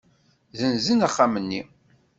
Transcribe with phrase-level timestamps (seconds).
[0.51, 1.61] Ssenzen axxam-nni.